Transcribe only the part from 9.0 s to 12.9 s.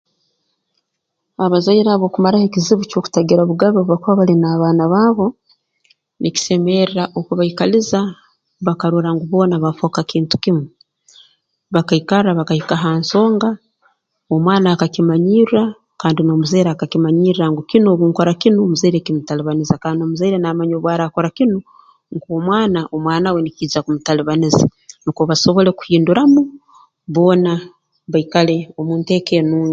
ngu boona bafooka kintu kimu bakaikarra bakahika ha